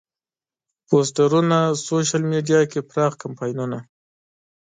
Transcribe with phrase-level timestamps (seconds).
[0.87, 3.79] پوسترونه، سوشیل میډیا کې پراخ کمپاینونه.